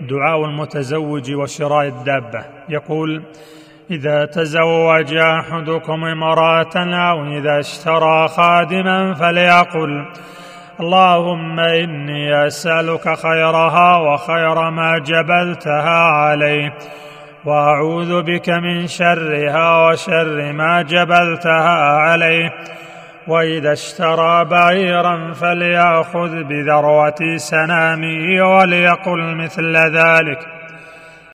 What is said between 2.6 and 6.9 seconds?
يقول إذا تزوج أحدكم امرأة